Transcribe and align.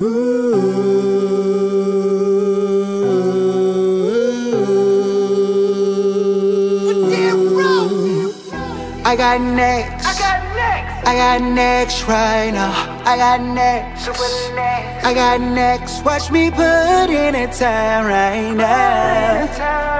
I 0.00 0.04
got 9.16 9.40
next. 9.40 10.06
I 10.06 10.14
got 10.14 10.38
next. 10.54 11.08
I 11.08 11.14
got 11.16 11.42
next 11.42 12.04
right 12.04 12.52
now. 12.52 13.02
I 13.04 13.16
got 13.16 13.40
next. 13.40 14.04
Super 14.04 14.54
next. 14.54 15.04
I 15.04 15.14
got 15.14 15.40
next. 15.40 16.04
Watch 16.04 16.30
me 16.30 16.52
put 16.52 17.10
in 17.10 17.34
a 17.34 17.52
time 17.52 18.06
right 18.06 18.54
now. 18.54 19.48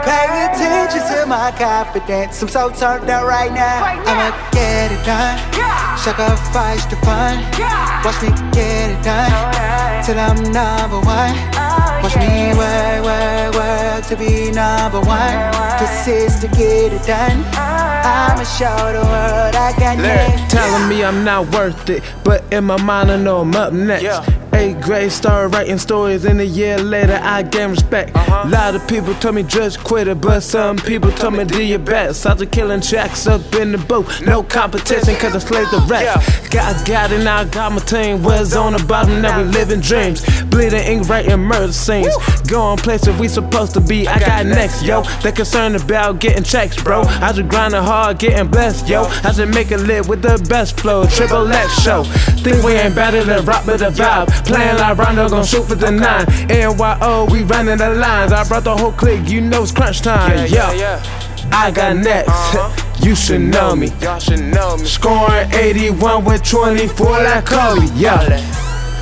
Pay 0.05 0.45
attention 0.46 1.01
to 1.12 1.27
my 1.27 1.51
confidence. 1.59 2.41
I'm 2.41 2.48
so 2.48 2.70
turned 2.70 3.10
up 3.10 3.24
right 3.24 3.52
now. 3.52 3.80
Right 3.80 4.05
now. 4.05 4.28
I'ma 4.28 4.51
get 4.52 4.92
it 4.92 5.05
done. 5.05 5.58
Yeah. 5.98 6.15
Sacrifice 6.15 6.87
to 6.87 6.97
find. 6.97 7.41
Yeah. 7.59 8.05
Watch 8.05 8.23
me 8.23 8.29
get 8.52 8.91
it 8.91 9.02
done. 9.02 9.30
Oh, 9.33 9.47
Alright. 9.47 10.05
Till 10.05 10.19
I'm 10.19 10.39
number 10.52 11.01
one. 11.01 11.34
Oh, 11.59 12.01
Watch 12.02 12.15
yeah. 12.16 12.52
me 12.52 12.59
work, 12.59 13.05
work, 13.05 13.55
work 13.55 14.06
to 14.06 14.16
be 14.16 14.51
number 14.53 15.01
one. 15.01 15.37
Persist 15.79 16.42
to 16.42 16.48
get 16.48 16.92
it 16.92 17.05
done. 17.06 17.42
Oh. 17.55 17.89
I'ma 18.09 18.45
show 18.45 18.92
the 18.92 19.03
world 19.03 19.55
I 19.55 19.75
got 19.79 19.98
it. 19.98 20.51
Telling 20.51 20.89
me 20.89 21.05
I'm 21.05 21.25
not 21.25 21.53
worth 21.53 21.91
it, 21.91 22.03
but 22.25 22.45
in 22.53 22.65
my 22.65 22.80
mind 22.83 23.11
I 23.11 23.17
know 23.17 23.41
I'm 23.41 23.55
up 23.56 23.73
next. 23.73 24.05
Yeah. 24.05 24.25
Eighth 24.55 24.83
grade, 24.83 25.12
started 25.12 25.55
writing 25.55 25.79
stories, 25.79 26.25
and 26.25 26.41
a 26.41 26.47
year 26.47 26.79
later 26.79 27.19
I 27.23 27.43
gained 27.43 27.73
respect. 27.73 28.16
A 28.16 28.48
lot 28.48 28.75
of 28.75 28.87
people 28.89 29.15
told 29.15 29.34
me 29.34 29.43
just 29.43 29.83
quit 29.84 30.09
it, 30.09 30.20
but 30.20 30.41
some 30.41 30.77
people 30.77 31.12
told 31.12 31.34
me 31.34 31.45
do 31.45 31.62
your 31.62 31.79
best. 31.79 32.27
I 32.27 32.34
was 32.34 32.48
killing 32.48 32.80
tracks 32.80 33.27
up 33.27 33.41
in 33.55 33.73
the 33.73 33.79
booth, 33.79 34.23
no 34.23 34.42
competition, 34.42 35.15
cause 35.16 35.34
I 35.34 35.39
slayed 35.39 35.69
the 35.69 35.84
rest. 35.89 36.50
Got 36.50 37.12
it, 37.12 37.22
now 37.22 37.39
I 37.39 37.45
got 37.45 37.72
my 37.72 37.78
team. 37.78 38.22
Was 38.22 38.56
on 38.56 38.72
the 38.72 38.84
bottom, 38.84 39.20
now 39.20 39.41
we 39.41 39.48
living 39.48 39.81
dreams. 39.81 40.25
Bleeding 40.45 40.83
ink, 40.83 41.09
writing 41.09 41.39
murder 41.39 41.72
scenes. 41.72 42.15
Going 42.48 42.78
places 42.78 43.19
we 43.19 43.28
supposed 43.28 43.75
to 43.75 43.81
be. 43.81 44.09
I 44.09 44.19
got 44.19 44.47
next, 44.47 44.83
yo. 44.83 45.03
They 45.22 45.33
concerned 45.33 45.77
about 45.77 46.19
getting 46.20 46.42
checks, 46.42 46.83
bro. 46.83 47.03
I 47.03 47.33
just 47.33 47.48
grinding 47.48 47.83
hard, 47.83 48.19
getting 48.19 48.50
blessed, 48.50 48.89
yo. 48.89 49.03
I 49.03 49.33
just 49.33 49.55
make 49.55 49.70
it 49.70 49.78
lit 49.78 50.09
with 50.09 50.22
the 50.22 50.44
best 50.48 50.81
flow. 50.81 51.06
Triple 51.06 51.53
X 51.53 51.83
show. 51.83 52.05
Think 52.42 52.65
we 52.65 52.72
ain't 52.72 52.94
better 52.94 53.22
than 53.22 53.44
rock 53.44 53.67
with 53.67 53.81
the 53.81 53.91
vibe. 53.91 54.28
Playing 54.44 54.77
like 54.77 54.98
Rondo, 54.98 55.28
gon' 55.28 55.44
shoot 55.44 55.64
for 55.64 55.75
the 55.75 55.91
nine. 55.91 56.27
NYO, 56.48 57.31
we 57.31 57.42
running 57.42 57.78
the 57.78 57.91
lines. 57.91 58.33
I 58.33 58.47
brought 58.47 58.64
the 58.64 58.77
whole 58.77 58.92
clique, 58.92 59.28
you 59.28 59.41
know 59.41 59.62
it's 59.62 59.72
crunch 59.72 60.00
time. 60.00 60.31
Yeah, 60.36 60.72
yeah, 60.72 60.72
yeah. 60.72 61.50
I 61.53 61.70
got 61.70 61.97
next. 61.97 62.28
Uh-huh. 62.28 62.84
You 63.00 63.14
should 63.14 63.41
know 63.41 63.75
me. 63.77 63.89
Y'all 64.00 64.19
should 64.19 64.41
know 64.41 64.77
me. 64.77 64.84
Scoring 64.84 65.50
81 65.53 66.25
with 66.25 66.42
24 66.44 67.06
like 67.11 67.47
Kobe. 67.47 67.86
Yeah. 67.94 68.27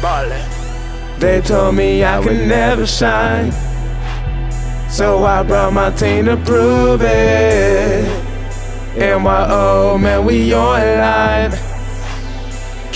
Ballin'. 0.03 1.19
They 1.19 1.41
told 1.41 1.75
me 1.75 2.05
I 2.05 2.23
could 2.23 2.47
never 2.47 2.87
shine. 2.87 3.53
So 4.91 5.25
I 5.25 5.43
brought 5.43 5.73
my 5.73 5.91
team 5.91 6.27
to 6.27 6.37
prove 6.37 7.03
it. 7.03 8.05
NYO, 8.97 10.01
man, 10.01 10.25
we 10.25 10.53
on 10.53 10.81
online. 10.81 11.16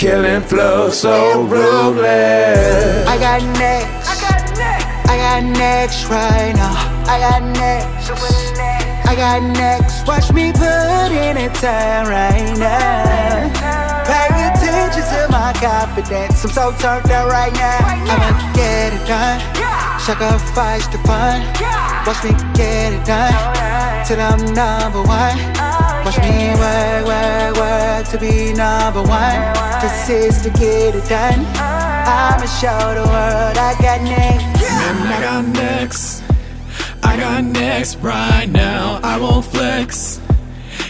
Killing 0.00 0.40
flow 0.40 0.88
so 0.88 1.42
ruthless. 1.42 3.06
I 3.06 3.18
got 3.18 3.42
next. 3.60 4.08
I 4.08 4.16
got 4.16 4.56
next. 4.56 5.10
I 5.10 5.16
got 5.18 5.44
next 5.58 6.06
right 6.06 6.54
now. 6.56 6.72
I 7.04 7.20
got 7.20 7.42
next. 7.42 8.06
Super. 8.06 8.50
I 9.06 9.14
got 9.14 9.42
next. 9.42 10.08
Watch 10.08 10.32
me 10.32 10.52
put 10.52 11.12
in 11.12 11.36
a 11.36 11.50
time 11.52 12.08
right 12.08 12.56
now. 12.56 13.52
Pay 14.08 14.32
attention 14.48 15.04
to 15.04 15.28
my 15.28 15.52
confidence. 15.60 16.44
I'm 16.44 16.50
so 16.50 16.72
turned 16.80 17.10
up 17.10 17.28
right 17.28 17.52
now. 17.52 17.84
I'ma 17.84 18.54
get 18.56 18.94
it 18.94 19.06
done. 19.06 19.38
Yeah. 19.60 19.98
Sacrifice 19.98 20.86
the 20.86 20.96
fun. 21.04 21.42
Yeah. 21.60 22.06
Watch 22.06 22.24
me 22.24 22.30
get 22.54 22.94
it 22.94 23.04
done. 23.04 23.36
Till 24.06 24.18
I'm 24.18 24.54
number 24.54 25.02
one. 25.02 25.59
Watch 26.04 26.18
me 26.18 26.50
work, 26.58 27.06
work, 27.06 27.56
work 27.56 28.08
to 28.08 28.18
be 28.18 28.52
number 28.52 29.02
one. 29.02 29.40
Persist 29.80 30.44
to 30.44 30.50
get 30.50 30.94
it 30.94 31.08
done. 31.08 31.44
I'ma 31.56 32.46
show 32.46 32.94
the 32.94 33.06
world 33.08 33.56
I 33.56 33.76
got 33.80 34.02
next. 34.02 34.62
I 34.62 35.20
got 35.20 35.44
next. 35.46 36.22
I 37.02 37.16
got 37.16 37.44
next 37.44 37.96
right 37.96 38.48
now. 38.48 39.00
I 39.02 39.18
won't 39.20 39.44
flex. 39.44 40.20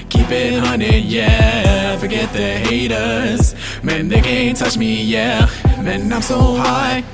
Keep 0.09 0.31
it 0.31 0.62
hundred, 0.65 1.04
yeah. 1.04 1.97
Forget 1.99 2.32
the 2.32 2.59
haters. 2.59 3.54
Man, 3.82 4.09
they 4.09 4.20
can't 4.20 4.56
touch 4.56 4.76
me, 4.76 5.03
yeah. 5.03 5.49
Man, 5.82 6.12
I'm 6.12 6.22
so 6.22 6.56
high. 6.56 7.04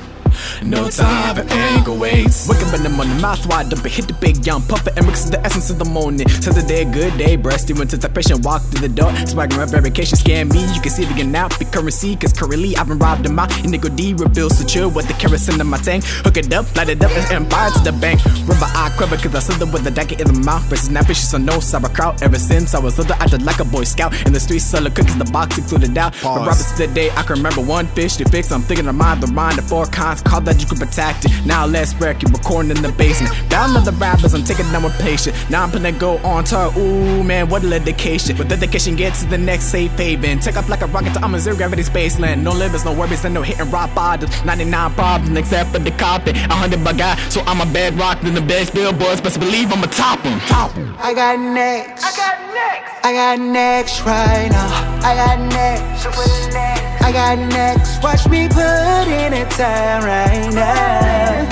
No 0.62 0.88
time 0.88 1.36
for 1.36 1.52
ankle 1.52 1.96
weights. 1.96 2.48
Waking 2.48 2.68
up 2.68 2.74
in 2.74 2.82
the 2.82 2.88
morning, 2.88 3.20
mouth 3.20 3.46
wide 3.46 3.72
open, 3.72 3.90
hit 3.90 4.06
the 4.06 4.14
big 4.14 4.46
young 4.46 4.62
puffer 4.62 4.90
and 4.96 5.06
mix 5.06 5.24
the 5.24 5.44
essence 5.44 5.70
of 5.70 5.78
the 5.78 5.84
morning. 5.84 6.28
Says 6.28 6.54
the 6.54 6.62
day, 6.62 6.84
good 6.84 7.16
day, 7.18 7.36
breasty 7.36 7.76
went 7.76 7.90
to 7.90 7.96
the 7.96 8.08
patient, 8.08 8.44
walk 8.44 8.62
through 8.62 8.86
the 8.86 8.88
door. 8.88 9.10
Swagging 9.26 9.58
up 9.58 9.70
verification, 9.70 10.16
scan 10.16 10.48
me. 10.48 10.60
You 10.74 10.80
can 10.80 10.90
see 10.90 11.04
the 11.04 11.36
out, 11.36 11.58
be 11.58 11.64
currency, 11.64 12.16
cause 12.16 12.32
currently 12.32 12.76
I've 12.76 12.88
been 12.88 12.98
robbed 12.98 13.26
in 13.26 13.34
my 13.34 13.46
indigo 13.64 13.88
D 13.88 14.14
reveals 14.14 14.58
the 14.58 14.64
chill 14.64 14.90
with 14.90 15.08
the 15.08 15.14
kerosene 15.14 15.60
in 15.60 15.66
my 15.66 15.78
tank. 15.78 16.04
Hook 16.24 16.36
it 16.36 16.52
up, 16.52 16.74
light 16.76 16.88
it 16.88 17.02
up, 17.04 17.10
and 17.10 17.44
empire 17.44 17.70
to 17.70 17.80
the 17.80 17.92
bank. 17.92 18.24
River 18.46 18.66
I 18.74 18.92
quiver, 18.96 19.16
cause 19.16 19.34
I 19.34 19.40
stood 19.40 19.56
there 19.56 19.72
with 19.72 19.86
a 19.86 19.90
dagger 19.90 20.16
in 20.20 20.26
the 20.26 20.40
mouth. 20.40 20.62
Versus 20.70 20.88
snappish, 20.88 21.20
so 21.20 21.38
no 21.38 21.60
sauerkraut. 21.60 22.22
Ever 22.22 22.38
since 22.38 22.74
I 22.74 22.78
was 22.78 22.98
little, 22.98 23.16
I 23.20 23.26
did 23.26 23.42
like 23.42 23.60
a 23.60 23.64
boy 23.64 23.84
scout. 23.84 24.14
In 24.26 24.32
the 24.32 24.40
streets, 24.40 24.64
selling 24.64 24.92
cookies, 24.92 25.18
the 25.18 25.24
box 25.26 25.58
included 25.58 25.96
out. 25.98 26.14
But 26.22 26.38
Roberts 26.38 26.72
to 26.72 26.86
the 26.86 26.94
day, 26.94 27.10
I 27.10 27.22
can 27.22 27.36
remember 27.36 27.60
one 27.60 27.86
fish 27.88 28.16
to 28.16 28.24
fix. 28.28 28.50
I'm 28.50 28.62
thinking 28.62 28.86
of 28.88 28.94
mind, 28.94 29.22
the 29.22 29.26
mind, 29.26 29.58
the 29.58 29.62
four 29.62 29.86
cons, 29.86 30.22
call 30.22 30.40
that 30.46 30.60
you 30.60 30.66
could 30.66 30.78
protect 30.78 31.26
it. 31.26 31.32
Now 31.44 31.66
let's 31.66 31.94
wreck 31.96 32.22
you, 32.22 32.28
recording 32.28 32.70
in 32.70 32.82
the 32.82 32.92
basement. 32.92 33.34
Down 33.50 33.76
on 33.76 33.84
the 33.84 33.92
rappers, 33.92 34.32
I'm 34.34 34.44
taking 34.44 34.70
down 34.72 34.84
with 34.84 34.98
patient. 34.98 35.36
Now 35.50 35.62
I'm 35.64 35.70
gonna 35.70 35.92
go 35.92 36.18
on 36.18 36.44
tour. 36.44 36.72
Ooh, 36.78 37.22
man, 37.22 37.48
what 37.48 37.64
a 37.64 37.68
dedication. 37.68 38.38
With 38.38 38.48
dedication, 38.48 38.96
get 38.96 39.14
to 39.14 39.26
the 39.26 39.38
next 39.38 39.64
safe 39.66 39.92
haven. 39.98 40.38
Take 40.38 40.56
off 40.56 40.68
like 40.68 40.82
a 40.82 40.86
rocket 40.86 41.12
to 41.14 41.20
I'm 41.24 41.34
a 41.34 41.38
zero 41.38 41.56
gravity 41.56 41.82
spaceland. 41.82 42.42
No 42.42 42.52
limits, 42.52 42.84
no 42.84 42.92
worries, 42.92 43.24
and 43.24 43.34
no 43.34 43.42
hitting 43.42 43.70
rock 43.70 43.94
bottoms. 43.94 44.32
99 44.44 44.94
problems, 44.94 45.38
except 45.38 45.70
for 45.72 45.78
the 45.78 45.90
coffee. 45.92 46.32
100 46.32 46.82
by 46.82 46.92
guy, 46.92 47.16
so 47.28 47.40
I'm 47.46 47.60
a 47.60 47.72
bedrock 47.72 48.20
than 48.22 48.34
the 48.34 48.40
best 48.40 48.72
billboards. 48.74 49.20
Best 49.20 49.38
believe 49.40 49.72
I'm 49.72 49.82
a 49.82 49.86
top 49.88 50.24
one. 50.24 50.40
top 50.40 50.74
'em. 50.76 50.76
Top 50.76 50.76
'em. 50.76 50.96
I 50.98 51.12
got 51.14 51.38
next. 51.38 52.04
I 52.04 52.10
got 52.16 52.36
next. 52.54 53.06
I 53.06 53.12
got 53.12 53.38
next 53.38 54.00
right 54.02 54.50
now. 54.50 55.08
I 55.08 55.14
got 55.14 55.38
next. 55.52 56.02
Super 56.02 56.52
next. 56.52 56.75
I 57.06 57.12
got 57.12 57.38
next. 57.38 58.02
Watch 58.02 58.26
me 58.26 58.48
put 58.48 59.06
in 59.06 59.30
a 59.32 59.46
time 59.54 60.02
right 60.02 60.50
now. 60.50 61.46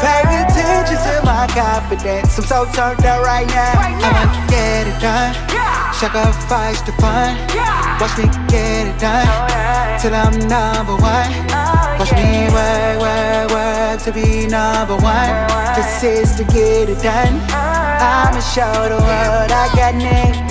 Pay 0.00 0.24
attention 0.24 0.96
to 0.96 1.20
my 1.28 1.44
confidence. 1.52 2.38
I'm 2.38 2.44
so 2.48 2.64
turned 2.72 3.04
out 3.04 3.20
right 3.20 3.46
now. 3.48 3.84
Right 3.84 4.00
now. 4.00 4.24
I'ma 4.24 4.48
get 4.48 4.86
it 4.88 4.98
done. 5.04 5.36
Yeah. 5.52 5.92
Sacrifice 5.92 6.80
the 6.88 6.92
fun. 6.92 7.36
Yeah. 7.52 8.00
Watch 8.00 8.16
me 8.16 8.24
get 8.48 8.88
it 8.88 8.98
done. 8.98 9.28
Oh, 9.28 9.44
Alright. 9.44 10.00
Till 10.00 10.14
I'm 10.14 10.40
number 10.48 10.96
one. 10.96 11.32
Oh, 11.52 11.96
Watch 12.00 12.12
yeah. 12.12 12.24
me 12.24 12.48
work, 12.56 12.96
work, 13.04 13.50
work 13.52 14.00
to 14.04 14.10
be 14.10 14.46
number 14.48 14.96
one. 14.96 15.28
This 15.76 16.00
is 16.02 16.34
to 16.36 16.44
get 16.44 16.88
it 16.88 17.02
done. 17.04 17.36
Uh. 17.52 17.84
I'ma 18.00 18.40
show 18.40 18.72
the 18.88 18.96
world 18.96 19.52
I 19.52 19.68
got 19.76 19.94
next. 19.96 20.43